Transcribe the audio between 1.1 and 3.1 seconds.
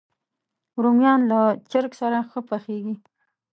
له چرګ سره ښه پخېږي